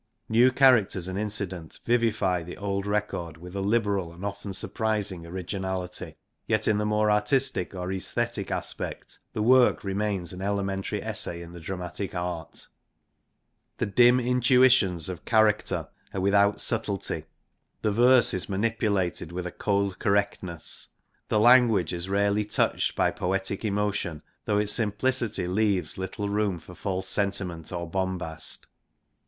[0.29, 6.15] New characters and incident vivify the old record with a liberal and often surprising originality.
[6.47, 11.51] Yet in the more artistic or esthetic aspect the work remains an elementary essay in
[11.51, 12.67] the dramatic art.
[13.77, 17.25] The dim intuitions of character r xviii INTRODUCTION are without subtlety.
[17.83, 20.87] The verse is manipulated with a cold < correctness.
[20.97, 26.57] 3 The language is rarely touched by poetic emotion, though its simplicity leaves little room
[26.57, 28.65] for false sentiment or bombast.